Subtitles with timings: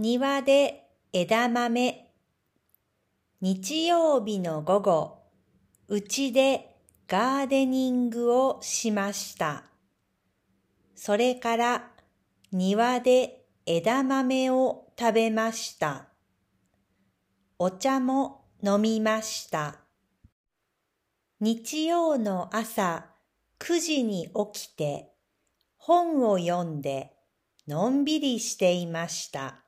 [0.00, 2.12] 庭で枝豆
[3.40, 5.18] 日曜日の午後、
[5.88, 6.76] うちで
[7.08, 9.64] ガーデニングをしました。
[10.94, 11.90] それから
[12.52, 16.06] 庭で枝豆を食べました。
[17.58, 19.80] お茶も飲みました。
[21.40, 23.06] 日曜の朝
[23.58, 25.10] 9時に起きて
[25.76, 27.16] 本を読んで
[27.66, 29.64] のんびりしていました。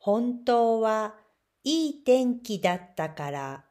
[0.00, 1.14] 本当は
[1.62, 3.64] いい天気だったから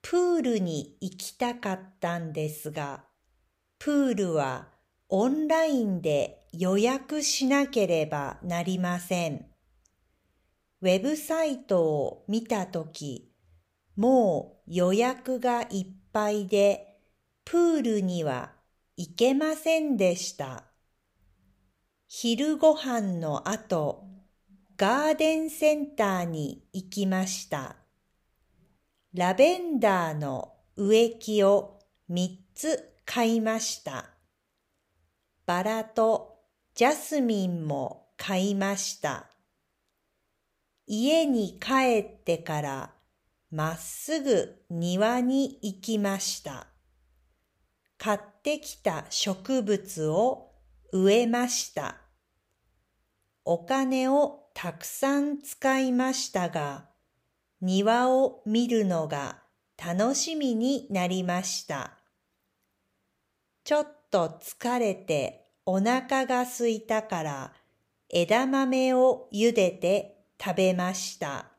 [0.00, 3.04] プールに行きたかったんですが、
[3.78, 4.68] プールは
[5.08, 9.46] オンラインで予約しなければなりません。
[10.80, 13.32] ウェブサイトを見たとき、
[13.96, 17.00] もう予約がいっぱいで、
[17.44, 18.52] プールには
[18.96, 20.64] 行けませんでした。
[22.06, 24.15] 昼ご飯の後、
[24.78, 27.76] ガーデンセンターに行きました。
[29.14, 31.78] ラベンダーの植木を
[32.10, 34.10] 三つ買いました。
[35.46, 36.40] バラと
[36.74, 39.30] ジャスミンも買いました。
[40.86, 42.90] 家に帰ってから
[43.50, 46.66] まっすぐ庭に行きました。
[47.96, 50.52] 買ってきた植物を
[50.92, 51.96] 植えました。
[53.42, 56.86] お金をたくさん使いましたが、
[57.60, 59.42] 庭を見るのが
[59.76, 61.98] 楽しみになりました。
[63.64, 67.52] ちょっと疲れてお腹が空いたから
[68.08, 71.50] 枝豆を茹でて食べました。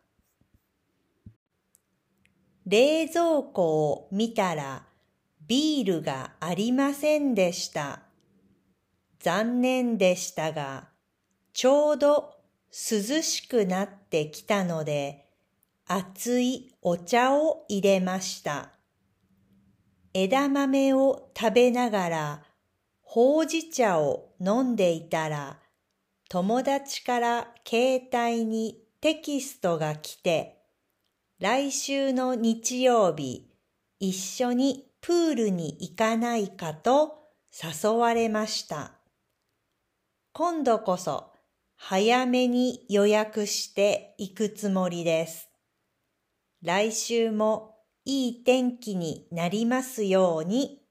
[2.65, 4.87] 冷蔵庫を見たら
[5.45, 8.01] ビールがありませんでした。
[9.19, 10.89] 残念でしたが、
[11.53, 12.36] ちょうど
[12.71, 15.25] 涼しくなってきたので、
[15.85, 18.71] 熱いお茶を入れました。
[20.13, 22.43] 枝豆を食べながら、
[23.01, 25.59] ほうじ茶を飲んでいたら、
[26.29, 30.57] 友達から携帯にテキストが来て、
[31.39, 33.49] 来週の日曜日、
[33.99, 38.91] 一緒にプールに行かないかと誘われました。
[40.33, 41.31] 今度こそ
[41.77, 45.49] 早めに予約していくつもりです。
[46.61, 50.86] 来週もいい天気になりますように。